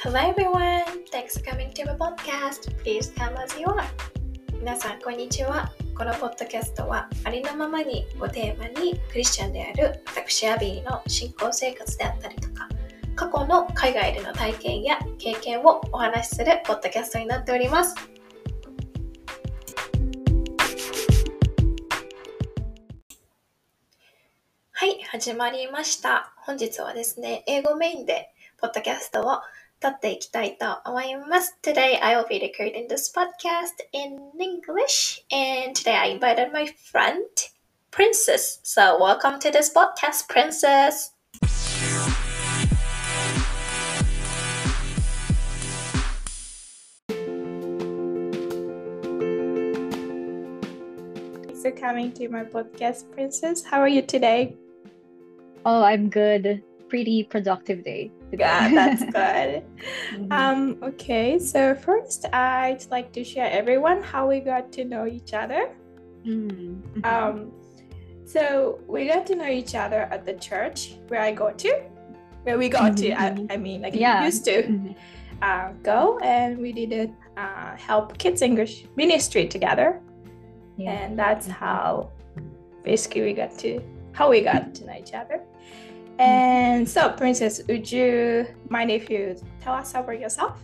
[0.00, 0.84] Hello everyone!
[1.10, 2.70] Thanks for coming to my podcast.
[2.84, 3.82] Please come as you are.
[4.60, 5.72] 皆さん、こんにちは。
[5.96, 12.68] このポッドキャストは、ありのままにをテーマに、クリスチャンである私アビーの信仰生活であったりとか、
[13.16, 17.96] 過去の海外での体験や経験をお話しするポッドキャストになっております。
[24.70, 26.32] はい、始まりました。
[26.36, 28.30] 本日はですね、英語メインで
[28.60, 29.40] ポッドキャストを
[29.79, 31.57] 撮っていきたいと思います。
[31.61, 37.19] Today I will be recording this podcast in English and today I invited my friend
[37.91, 38.59] Princess.
[38.63, 41.11] So welcome to this podcast, Princess.
[51.43, 53.63] Thanks for coming to my podcast, Princess.
[53.63, 54.55] How are you today?
[55.65, 56.63] Oh, I'm good.
[56.88, 58.10] Pretty productive day.
[58.32, 59.64] Yeah, that's good.
[60.12, 60.32] mm-hmm.
[60.32, 65.34] Um, okay, so first I'd like to share everyone how we got to know each
[65.34, 65.70] other.
[66.26, 67.04] Mm-hmm.
[67.04, 67.52] Um,
[68.24, 71.82] so we got to know each other at the church where I go to,
[72.42, 73.12] where we got to.
[73.12, 73.46] I, mm-hmm.
[73.50, 74.24] I, mean, like yeah.
[74.24, 74.92] used to mm-hmm.
[75.40, 80.00] uh, go, and we did a uh, help kids English ministry together,
[80.76, 80.90] yeah.
[80.90, 82.10] and that's how
[82.84, 83.80] basically we got to
[84.12, 85.40] how we got to know each other.
[86.18, 90.58] And so, Princess, would you mind if you tell us about yourself?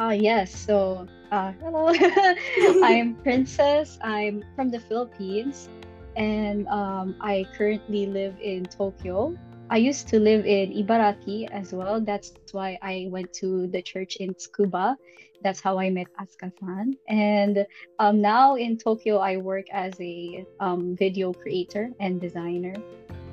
[0.00, 0.54] Uh, yes.
[0.54, 1.92] So, uh, hello.
[2.82, 3.98] I'm Princess.
[4.02, 5.68] I'm from the Philippines,
[6.16, 9.36] and um, I currently live in Tokyo.
[9.70, 12.00] I used to live in Ibaraki as well.
[12.00, 14.96] That's why I went to the church in Tsukuba.
[15.42, 16.96] That's how I met Asuka-san.
[17.06, 17.66] And
[17.98, 22.74] um, now in Tokyo, I work as a um, video creator and designer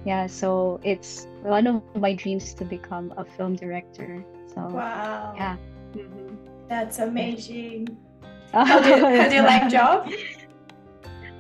[0.06, 4.23] yeah so it's one of my dreams to become a film director.
[4.53, 5.34] So wow.
[5.36, 5.58] yeah.
[5.94, 6.36] Mm-hmm.
[6.70, 7.98] that's amazing.
[8.55, 10.08] How, do, how do you like job?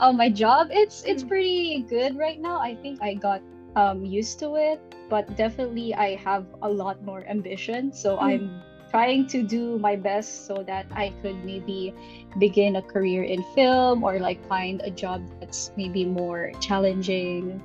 [0.01, 1.29] Oh my job it's it's mm.
[1.29, 2.59] pretty good right now.
[2.59, 3.39] I think i got
[3.77, 7.93] um used to it but definitely i have a lot more ambition.
[7.93, 8.23] So mm.
[8.23, 8.61] i'm
[8.91, 11.93] trying to do my best so that i could maybe
[12.39, 17.59] begin a career in film or like find a job that's maybe more challenging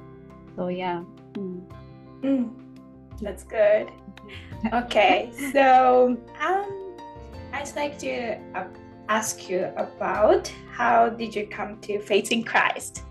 [0.56, 1.02] so yeah.
[1.34, 1.62] Mm.
[2.22, 2.50] Mm,
[3.20, 3.90] that's good.
[4.72, 6.96] Okay, so um,
[7.52, 8.66] I'd like to uh,
[9.08, 13.02] ask you about how did you come to faith in Christ?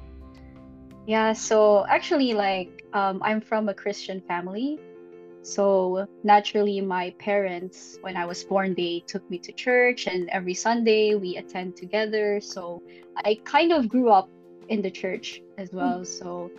[1.07, 4.79] Yeah, so actually, like, um, I'm from a Christian family.
[5.41, 10.53] So naturally, my parents, when I was born, they took me to church, and every
[10.53, 12.39] Sunday we attend together.
[12.39, 12.83] So
[13.25, 14.29] I kind of grew up
[14.67, 16.01] in the church as well.
[16.01, 16.07] Mm.
[16.07, 16.51] So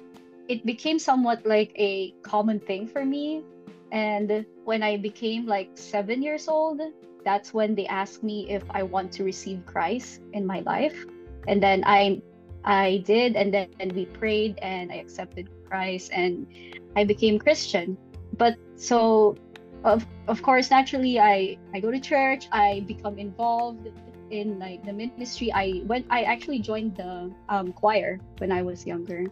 [0.50, 3.44] it became somewhat like a common thing for me.
[3.92, 6.82] And when I became like seven years old,
[7.24, 11.06] that's when they asked me if I want to receive Christ in my life.
[11.46, 12.20] And then I
[12.64, 16.50] I did and then and we prayed and I accepted Christ and
[16.96, 17.96] I became Christian.
[18.36, 19.38] But so
[19.84, 23.86] of of course naturally I I go to church, I become involved
[24.34, 25.54] in like the ministry.
[25.54, 29.30] I went I actually joined the um, choir when I was younger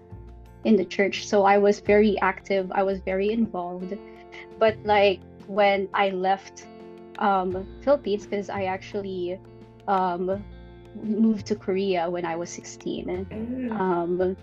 [0.64, 3.96] in the church so i was very active i was very involved
[4.58, 6.66] but like when i left
[7.18, 9.38] um philippines because i actually
[9.86, 10.42] um
[11.02, 13.80] moved to korea when i was 16 mm.
[13.80, 14.36] um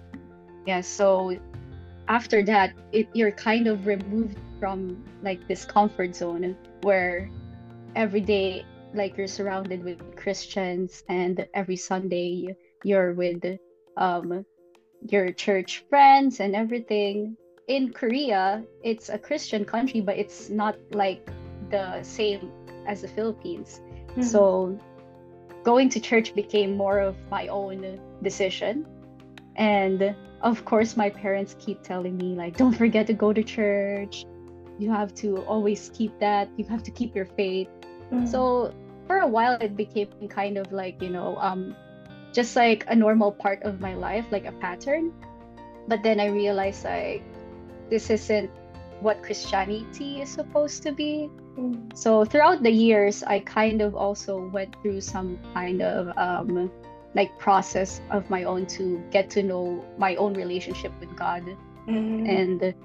[0.65, 1.37] yeah so
[2.07, 7.29] after that it, you're kind of removed from like this comfort zone where
[7.95, 13.43] every day like you're surrounded with christians and every sunday you're with
[13.97, 14.45] um
[15.07, 17.37] your church friends and everything.
[17.67, 21.27] In Korea, it's a Christian country, but it's not like
[21.71, 22.51] the same
[22.87, 23.81] as the Philippines.
[24.09, 24.21] Mm-hmm.
[24.21, 24.79] So
[25.63, 28.85] going to church became more of my own decision.
[29.55, 34.25] And of course, my parents keep telling me, like, don't forget to go to church.
[34.77, 36.49] You have to always keep that.
[36.57, 37.69] You have to keep your faith.
[38.11, 38.27] Mm-hmm.
[38.27, 38.73] So
[39.07, 41.75] for a while, it became kind of like, you know, um,
[42.35, 45.13] just like a normal part of my life, like a pattern.
[45.87, 47.23] But then I realized like
[47.89, 48.51] this isn't
[48.99, 51.31] what Christianity is supposed to be.
[51.57, 51.95] Mm.
[51.95, 56.69] So throughout the years, I kind of also went through some kind of um,
[57.15, 61.47] like process of my own to get to know my own relationship with God.
[61.87, 62.27] Mm.
[62.27, 62.75] And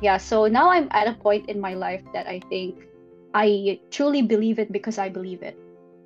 [0.00, 2.78] yeah, so now I'm at a point in my life that I think
[3.34, 5.58] I truly believe it because I believe it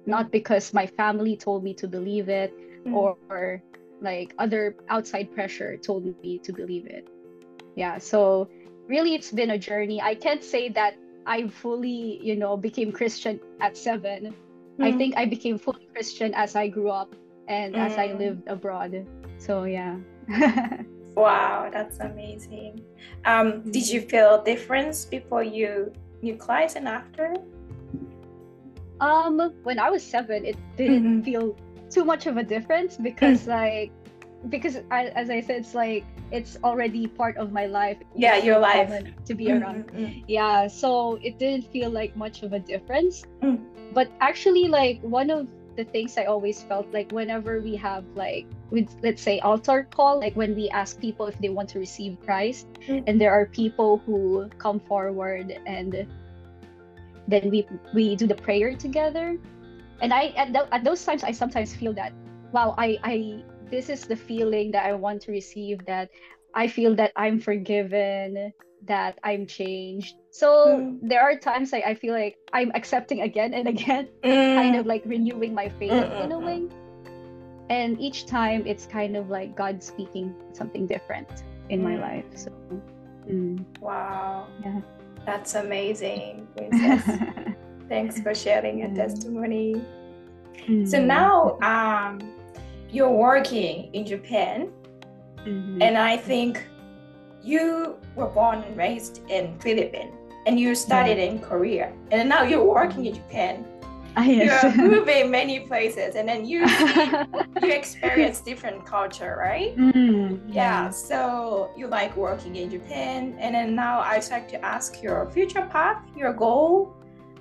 [0.06, 2.52] not because my family told me to believe it
[2.84, 2.94] mm.
[2.94, 3.62] or, or
[4.00, 7.08] like other outside pressure told me to believe it
[7.76, 8.48] yeah so
[8.88, 10.94] really it's been a journey i can't say that
[11.26, 14.34] I fully, you know, became Christian at 7.
[14.78, 14.84] Mm.
[14.84, 17.14] I think I became fully Christian as I grew up
[17.48, 17.78] and mm.
[17.78, 18.18] as I mm.
[18.18, 19.06] lived abroad.
[19.38, 19.96] So yeah.
[21.14, 22.84] wow, that's amazing.
[23.24, 27.36] Um, did you feel a difference before you knew Christ and after?
[29.02, 31.22] Um, when I was seven, it didn't mm-hmm.
[31.22, 31.56] feel
[31.90, 33.48] too much of a difference because mm.
[33.48, 33.90] like
[34.48, 37.98] because I, as I said, it's like it's already part of my life.
[38.14, 38.90] Yeah, your life
[39.26, 39.86] to be mm-hmm, around.
[39.88, 40.24] Mm-hmm.
[40.28, 43.26] Yeah, so it didn't feel like much of a difference.
[43.42, 43.58] Mm.
[43.92, 48.46] But actually, like one of the things I always felt like whenever we have like
[48.70, 52.18] with let's say altar call, like when we ask people if they want to receive
[52.22, 53.02] Christ, mm.
[53.06, 56.06] and there are people who come forward and
[57.32, 59.38] then we we do the prayer together.
[60.00, 62.12] And I at, th- at those times I sometimes feel that
[62.52, 66.10] wow I I this is the feeling that I want to receive that
[66.54, 68.52] I feel that I'm forgiven,
[68.84, 70.16] that I'm changed.
[70.30, 70.98] So mm.
[71.02, 74.54] there are times like I feel like I'm accepting again and again, mm.
[74.60, 76.24] kind of like renewing my faith Mm-mm.
[76.24, 76.68] in a way.
[77.70, 81.30] And each time it's kind of like God speaking something different
[81.70, 81.84] in mm.
[81.84, 82.26] my life.
[82.34, 82.50] So
[83.24, 83.64] mm.
[83.80, 84.48] wow.
[84.62, 84.80] Yeah.
[85.24, 87.02] That's amazing, Princess.
[87.88, 89.82] Thanks for sharing your testimony.
[90.66, 90.88] Mm.
[90.88, 92.20] So now um
[92.90, 94.70] you're working in Japan,
[95.38, 95.80] mm-hmm.
[95.80, 96.62] and I think
[97.42, 100.14] you were born and raised in Philippines,
[100.46, 101.30] and you studied yeah.
[101.30, 103.64] in Korea, and now you're working in Japan.
[104.16, 104.62] Ah, yes.
[104.76, 106.66] You're moving many places, and then you
[107.62, 109.76] you experience different culture, right?
[109.82, 110.54] Mm, yeah.
[110.54, 110.90] yeah.
[110.90, 115.66] So you like working in Japan, and then now I'd like to ask your future
[115.70, 116.94] path, your goal,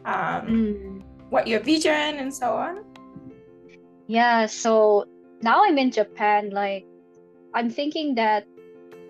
[0.05, 1.03] um, mm.
[1.29, 2.83] what your vision, and so on.
[4.07, 4.45] Yeah.
[4.47, 5.05] So
[5.41, 6.85] now I'm in Japan, like
[7.53, 8.47] I'm thinking that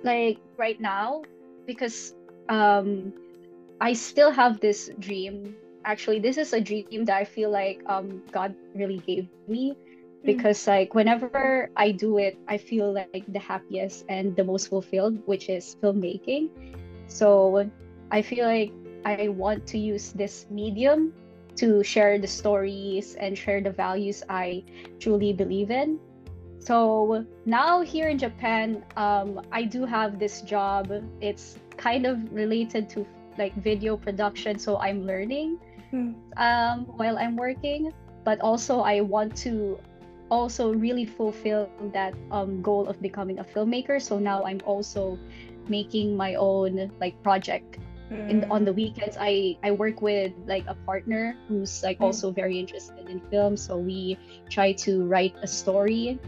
[0.03, 1.21] like right now,
[1.65, 2.13] because
[2.49, 3.13] um
[3.81, 5.55] I still have this dream.
[5.85, 10.25] Actually, this is a dream that I feel like um God really gave me mm.
[10.25, 15.19] because like whenever I do it, I feel like the happiest and the most fulfilled,
[15.25, 16.49] which is filmmaking.
[17.07, 17.69] So
[18.11, 18.71] I feel like
[19.05, 21.13] I want to use this medium
[21.55, 24.63] to share the stories and share the values I
[24.99, 25.99] truly believe in.
[26.59, 30.93] So now here in Japan, um, I do have this job.
[31.19, 33.05] It's kind of related to
[33.37, 35.57] like video production, so I'm learning
[35.91, 36.13] hmm.
[36.37, 37.93] um, while I'm working.
[38.23, 39.79] But also, I want to
[40.29, 44.01] also really fulfill that um, goal of becoming a filmmaker.
[44.01, 45.17] So now I'm also
[45.67, 47.77] making my own like project.
[48.11, 48.91] In, on the hmm.
[48.91, 52.11] weekends, I I work with like a partner who's like mm.
[52.11, 53.55] also very interested in film.
[53.55, 56.19] So we try to write a story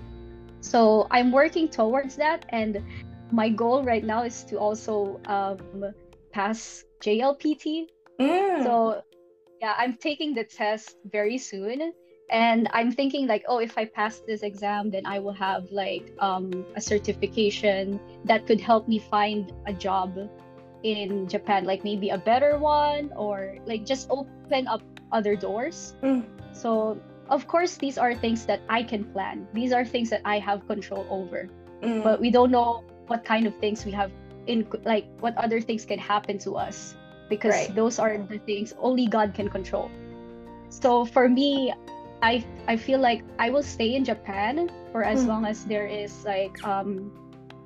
[0.63, 2.81] so I'm working towards that, and
[3.31, 5.59] my goal right now is to also um,
[6.31, 7.87] pass JLPT.
[8.17, 8.63] Mm.
[8.63, 9.03] So
[9.63, 11.93] yeah, I'm taking the test very soon,
[12.29, 16.11] and I'm thinking like, oh, if I pass this exam, then I will have like
[16.19, 20.19] um, a certification that could help me find a job
[20.83, 24.83] in Japan, like maybe a better one, or like just open up
[25.13, 25.95] other doors.
[26.03, 26.27] Mm.
[26.51, 26.99] So
[27.29, 30.67] of course these are things that i can plan these are things that i have
[30.67, 31.47] control over
[31.81, 32.03] mm.
[32.03, 34.11] but we don't know what kind of things we have
[34.45, 36.95] in like what other things can happen to us
[37.33, 37.75] because right.
[37.75, 39.89] those are the things only god can control
[40.69, 41.73] so for me
[42.21, 45.27] i i feel like i will stay in japan for as mm.
[45.27, 47.09] long as there is like um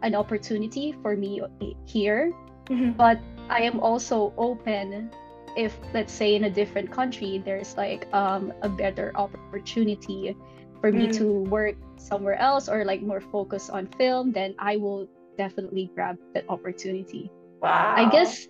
[0.04, 1.42] an opportunity for me
[1.86, 2.32] here
[2.72, 2.92] mm-hmm.
[2.96, 3.20] but
[3.50, 5.12] i am also open
[5.58, 10.38] if let's say in a different country there's like um, a better opportunity
[10.80, 11.18] for me mm.
[11.18, 16.16] to work somewhere else or like more focus on film then i will definitely grab
[16.34, 18.48] that opportunity wow i guess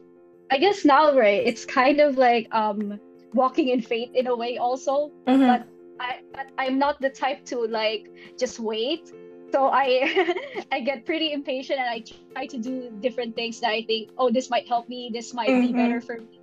[0.51, 3.00] i guess now right it's kind of like um
[3.34, 5.48] walking in faith in a way also mm-hmm.
[5.48, 5.68] but
[6.00, 9.12] i but i'm not the type to like just wait
[9.51, 10.34] so i
[10.72, 14.30] i get pretty impatient and i try to do different things that i think oh
[14.30, 15.68] this might help me this might mm-hmm.
[15.68, 16.39] be better for me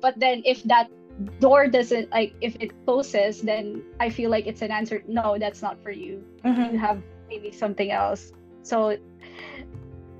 [0.00, 0.90] but then if that
[1.38, 5.62] door doesn't like if it closes then i feel like it's an answer no that's
[5.62, 6.74] not for you mm-hmm.
[6.74, 8.32] you have maybe something else
[8.62, 8.96] so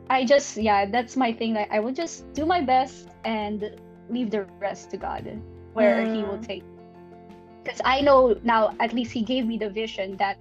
[0.09, 3.71] i just yeah that's my thing like i will just do my best and
[4.09, 5.25] leave the rest to god
[5.73, 6.15] where mm.
[6.15, 6.47] he will mm.
[6.47, 6.65] take
[7.63, 10.37] because i know now at least he gave me the vision that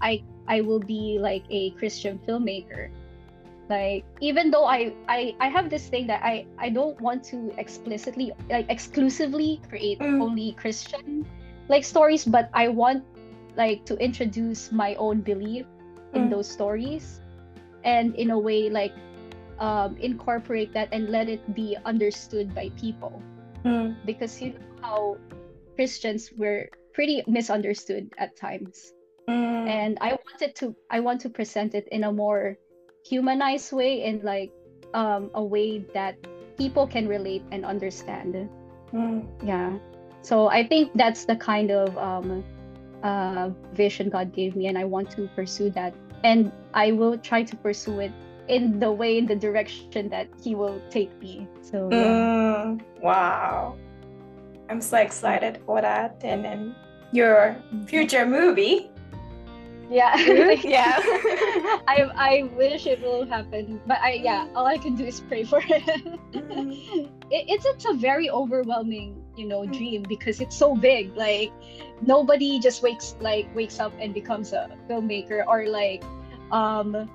[0.00, 2.90] i i will be like a christian filmmaker
[3.68, 7.52] like even though I, I i have this thing that i i don't want to
[7.56, 10.20] explicitly like exclusively create mm.
[10.20, 11.24] only christian
[11.68, 13.04] like stories but i want
[13.56, 15.64] like to introduce my own belief
[16.12, 16.30] in mm.
[16.30, 17.20] those stories
[17.84, 18.92] and in a way like
[19.58, 23.22] um, incorporate that and let it be understood by people
[23.64, 23.94] mm.
[24.04, 25.16] because you know how
[25.74, 28.92] Christians were pretty misunderstood at times.
[29.28, 29.68] Mm.
[29.68, 32.56] And I wanted to I want to present it in a more
[33.04, 34.52] humanized way and like
[34.94, 36.16] um, a way that
[36.56, 38.48] people can relate and understand.
[38.92, 39.26] Mm.
[39.42, 39.78] Yeah.
[40.22, 42.44] So I think that's the kind of um,
[43.02, 45.94] uh, vision God gave me, and I want to pursue that.
[46.22, 48.12] And I will try to pursue it
[48.48, 51.48] in the way, in the direction that He will take me.
[51.62, 52.04] So, yeah.
[52.04, 53.76] Mm, wow.
[54.68, 56.20] I'm so excited for that.
[56.24, 56.74] And then
[57.12, 58.90] your future movie
[59.90, 60.16] yeah
[60.64, 60.98] yeah
[61.86, 65.44] i i wish it will happen but i yeah all i can do is pray
[65.44, 65.82] for it,
[66.32, 66.70] mm-hmm.
[67.30, 69.72] it it's it's a very overwhelming you know mm-hmm.
[69.72, 71.52] dream because it's so big like
[72.02, 76.02] nobody just wakes like wakes up and becomes a filmmaker or like
[76.50, 77.08] um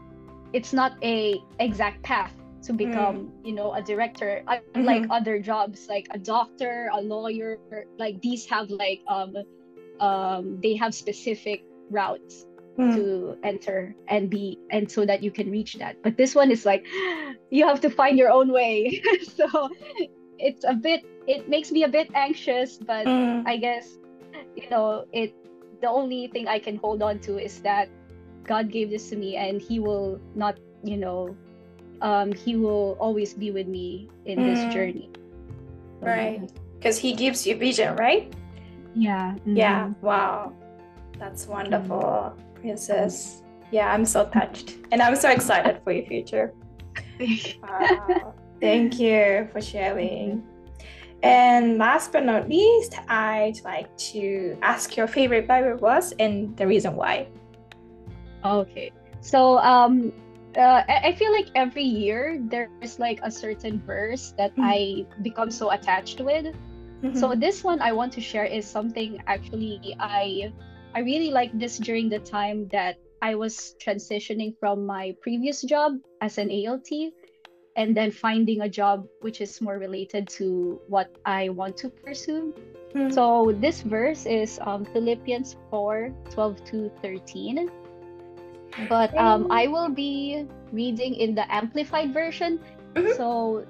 [0.54, 3.48] it's not a exact path to become mm.
[3.48, 4.44] you know a director
[4.76, 5.12] unlike mm-hmm.
[5.12, 7.58] other jobs like a doctor a lawyer
[7.98, 9.34] like these have like um
[10.00, 12.46] um they have specific routes
[12.78, 12.94] mm.
[12.94, 16.66] to enter and be and so that you can reach that but this one is
[16.66, 16.86] like
[17.50, 19.70] you have to find your own way so
[20.38, 23.44] it's a bit it makes me a bit anxious but mm.
[23.46, 23.98] i guess
[24.56, 25.34] you know it
[25.82, 27.90] the only thing i can hold on to is that
[28.50, 31.38] god gave this to me and he will not you know
[32.02, 34.50] um he will always be with me in mm.
[34.50, 35.10] this journey
[36.02, 38.34] right because he gives you vision right
[38.96, 39.56] yeah mm-hmm.
[39.56, 40.52] yeah wow
[41.20, 43.44] that's wonderful princess.
[43.72, 44.78] Yeah, I'm so touched.
[44.92, 46.54] And I'm so excited for your future.
[47.64, 48.34] wow.
[48.62, 50.44] Thank you for sharing.
[51.22, 56.66] And last but not least, I'd like to ask your favorite Bible verse and the
[56.66, 57.28] reason why.
[58.44, 58.92] Okay.
[59.22, 60.14] So um
[60.58, 64.66] uh, I feel like every year there's like a certain verse that mm-hmm.
[64.66, 66.56] I become so attached with.
[67.04, 67.16] Mm-hmm.
[67.16, 70.52] So this one I want to share is something actually I
[70.96, 76.00] I really like this during the time that I was transitioning from my previous job
[76.22, 76.90] as an ALT
[77.76, 82.54] and then finding a job which is more related to what I want to pursue.
[82.96, 83.12] Mm-hmm.
[83.12, 87.70] So this verse is um, Philippians 4 12 to 13.
[88.88, 92.60] But um, I will be reading in the amplified version.
[92.96, 93.18] Mm-hmm.
[93.18, 93.66] So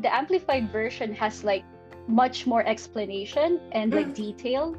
[0.00, 1.64] the amplified version has like
[2.08, 4.32] much more explanation and like mm-hmm.
[4.32, 4.76] detail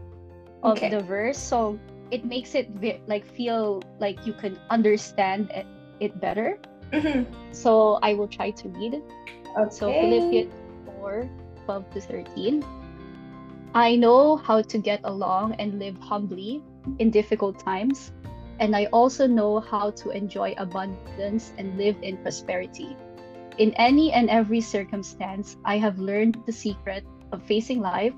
[0.64, 0.90] of okay.
[0.90, 1.80] the verse so
[2.12, 2.68] it makes it
[3.08, 5.52] like feel like you can understand
[6.00, 6.58] it, better
[6.92, 7.24] mm-hmm.
[7.52, 8.96] so i will try to read
[9.58, 9.70] okay.
[9.70, 10.54] so philippians
[10.98, 11.30] 4
[11.66, 12.66] 12 to 13
[13.76, 16.64] i know how to get along and live humbly
[16.98, 18.12] in difficult times
[18.60, 22.96] and i also know how to enjoy abundance and live in prosperity
[23.58, 28.14] in any and every circumstance i have learned the secret of facing life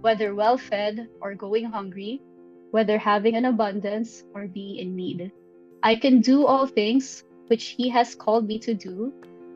[0.00, 2.22] whether well fed or going hungry,
[2.70, 5.32] whether having an abundance or be in need.
[5.82, 9.12] I can do all things which He has called me to do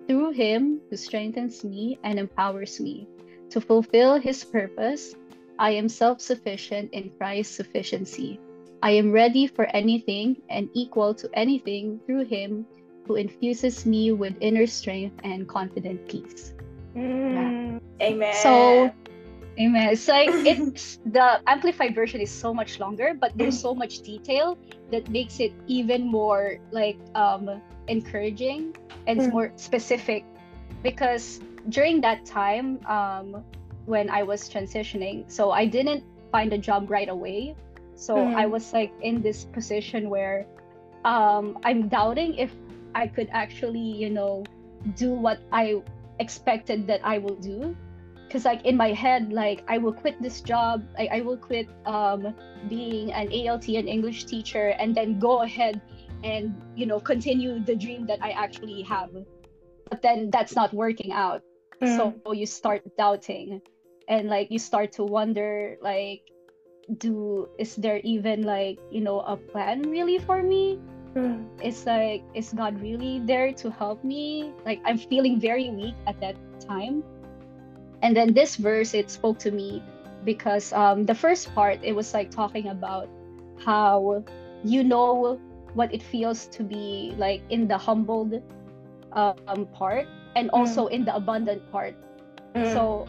[0.06, 3.06] through Him who strengthens me and empowers me.
[3.50, 5.14] To fulfill His purpose,
[5.58, 8.40] I am self sufficient in Christ's sufficiency.
[8.82, 12.66] I am ready for anything and equal to anything through Him
[13.06, 16.54] who infuses me with inner strength and confident peace.
[16.94, 18.06] Mm, yeah.
[18.06, 18.34] Amen.
[18.34, 18.92] So,
[19.58, 19.92] Amen.
[19.92, 24.56] It's like it's the amplified version is so much longer, but there's so much detail
[24.90, 28.74] that makes it even more like um encouraging
[29.06, 29.32] and mm.
[29.32, 30.24] more specific
[30.82, 33.44] because during that time um
[33.84, 37.54] when I was transitioning, so I didn't find a job right away.
[38.02, 38.35] So mm.
[38.35, 40.47] I was like in this position where
[41.06, 42.50] um I'm doubting if
[42.99, 44.42] I could actually, you know,
[44.99, 45.82] do what I
[46.18, 47.76] expected that I will do
[48.32, 51.68] because like in my head like i will quit this job I, I will quit
[51.85, 52.35] um,
[52.66, 55.82] being an alt and english teacher and then go ahead
[56.25, 59.11] and you know continue the dream that i actually have
[59.90, 61.42] but then that's not working out
[61.82, 61.92] mm.
[62.25, 63.61] so you start doubting
[64.09, 66.31] and like you start to wonder like
[66.99, 70.78] do is there even like you know a plan really for me
[71.14, 71.44] mm.
[71.61, 76.18] it's like is god really there to help me like i'm feeling very weak at
[76.20, 77.02] that time
[78.02, 79.82] and then this verse it spoke to me
[80.25, 83.08] because um, the first part it was like talking about
[83.64, 84.25] how
[84.64, 85.40] you know
[85.75, 88.42] what it feels to be like in the humbled
[89.12, 90.06] um, part
[90.37, 90.92] and also mm.
[90.92, 91.94] in the abundant part
[92.54, 92.72] mm.
[92.72, 93.06] so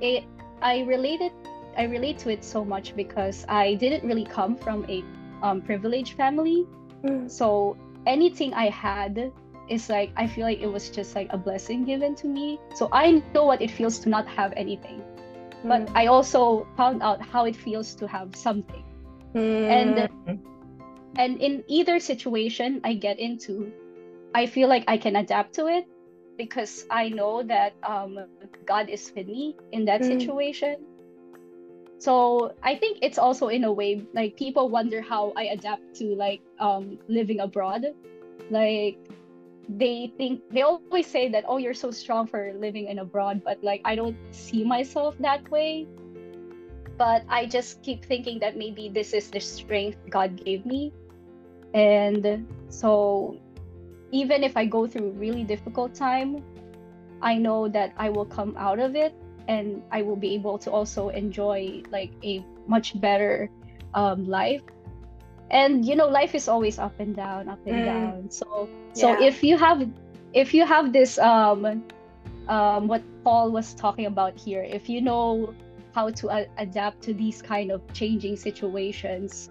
[0.00, 0.24] it
[0.62, 1.32] i related
[1.78, 5.02] i relate to it so much because i didn't really come from a
[5.42, 6.66] um, privileged family
[7.04, 7.30] mm.
[7.30, 9.32] so anything i had
[9.68, 12.58] is like I feel like it was just like a blessing given to me.
[12.74, 15.02] So I know what it feels to not have anything.
[15.64, 15.92] but mm.
[15.94, 18.84] I also found out how it feels to have something.
[19.34, 19.66] Mm.
[19.66, 19.94] And
[21.18, 23.72] and in either situation I get into,
[24.34, 25.84] I feel like I can adapt to it
[26.38, 28.22] because I know that um,
[28.64, 30.06] God is with me in that mm.
[30.06, 30.76] situation.
[31.98, 36.14] So I think it's also in a way like people wonder how I adapt to
[36.14, 37.86] like um, living abroad.
[38.50, 38.98] Like
[39.68, 43.62] they think they always say that oh you're so strong for living in abroad, but
[43.64, 45.86] like I don't see myself that way.
[46.96, 50.92] But I just keep thinking that maybe this is the strength God gave me.
[51.74, 53.38] And so
[54.10, 56.42] even if I go through really difficult time,
[57.22, 59.14] I know that I will come out of it
[59.48, 63.50] and I will be able to also enjoy like a much better
[63.94, 64.62] um, life.
[65.50, 67.84] And you know, life is always up and down, up and mm.
[67.84, 68.30] down.
[68.30, 69.26] So so yeah.
[69.26, 69.88] if you have
[70.34, 71.82] if you have this um
[72.48, 75.54] um what Paul was talking about here, if you know
[75.94, 79.48] how to a- adapt to these kind of changing situations,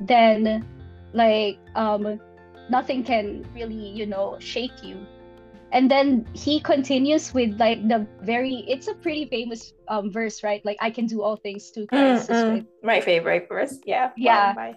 [0.00, 0.66] then
[1.12, 2.20] like um
[2.68, 5.06] nothing can really you know shake you
[5.72, 10.64] and then he continues with like the very it's a pretty famous um verse right
[10.64, 12.66] like i can do all things to christ mm, mm.
[12.82, 14.74] my favorite verse yeah yeah wow,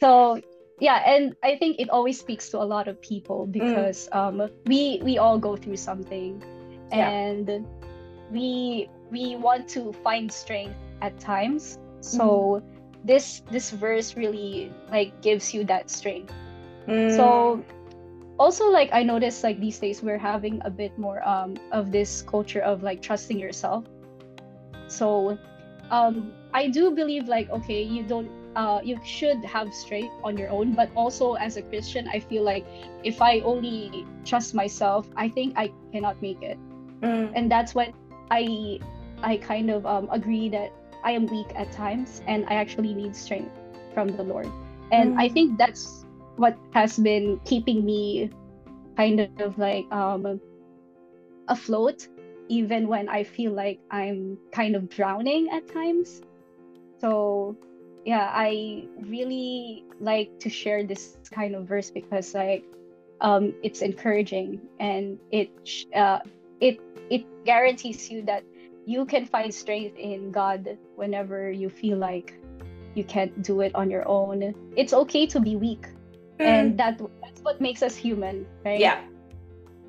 [0.00, 0.40] so
[0.80, 3.52] yeah and i think it always speaks to a lot of people mm.
[3.52, 4.16] because mm.
[4.16, 6.42] um we we all go through something
[6.90, 7.58] and yeah.
[8.30, 12.62] we we want to find strength at times so mm.
[13.04, 16.32] this this verse really like gives you that strength
[16.88, 17.16] Mm.
[17.16, 17.64] So
[18.38, 22.22] also like I noticed like these days we're having a bit more um of this
[22.22, 23.84] culture of like trusting yourself.
[24.88, 25.38] So
[25.90, 30.48] um I do believe like okay you don't uh you should have strength on your
[30.50, 32.64] own but also as a Christian I feel like
[33.02, 36.58] if I only trust myself I think I cannot make it.
[37.02, 37.32] Mm.
[37.34, 37.92] And that's when
[38.30, 38.80] I
[39.22, 40.72] I kind of um agree that
[41.04, 43.52] I am weak at times and I actually need strength
[43.92, 44.50] from the Lord.
[44.90, 45.20] And mm.
[45.20, 46.04] I think that's
[46.36, 48.30] what has been keeping me
[48.96, 50.40] kind of like um
[51.48, 52.08] afloat
[52.48, 56.20] even when I feel like I'm kind of drowning at times.
[57.00, 57.56] So
[58.04, 62.64] yeah, I really like to share this kind of verse because like
[63.20, 65.50] um it's encouraging and it
[65.94, 66.18] uh
[66.60, 66.78] it
[67.10, 68.44] it guarantees you that
[68.86, 72.34] you can find strength in God whenever you feel like
[72.94, 74.54] you can't do it on your own.
[74.76, 75.88] It's okay to be weak.
[76.38, 79.00] And that that's what makes us human right yeah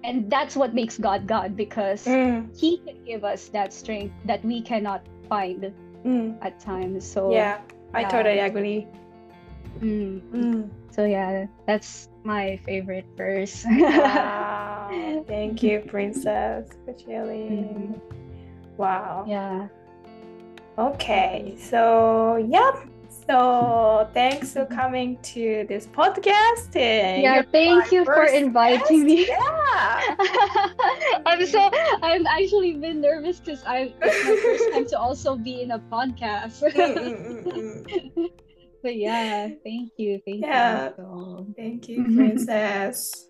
[0.03, 2.45] and that's what makes god god because mm.
[2.57, 5.73] he can give us that strength that we cannot find
[6.05, 6.37] mm.
[6.41, 7.59] at times so yeah
[7.93, 8.09] i yeah.
[8.09, 8.87] totally agree
[9.79, 10.21] mm.
[10.31, 10.69] Mm.
[10.91, 15.23] so yeah that's my favorite verse wow.
[15.27, 17.99] thank you princess for sharing
[18.77, 19.67] wow yeah
[20.77, 22.85] okay so yeah
[23.27, 26.75] so thanks for coming to this podcast.
[26.75, 29.05] Yeah, thank you for inviting guest.
[29.05, 29.27] me.
[29.75, 30.15] Yeah.
[31.25, 31.69] I'm so
[32.01, 35.79] I'm actually been nervous because I it's my first time to also be in a
[35.79, 36.61] podcast.
[36.75, 38.29] Mm, mm, mm,
[38.83, 40.21] but yeah, thank you.
[40.25, 40.91] Thank yeah.
[40.97, 41.53] you.
[41.55, 43.27] Thank you, princess.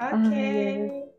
[0.00, 0.90] okay.
[0.90, 1.13] Uh,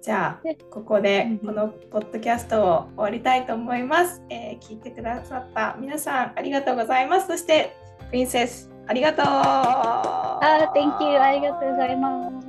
[0.00, 7.26] じゃあここでこのポッドキャストを終わりたいと思います、えー、聞いてくださった皆さんありがとうございます。
[7.26, 7.76] そして
[8.10, 9.24] プリンセスありがとう。
[9.26, 12.47] あ、Thank you ありがとうございます。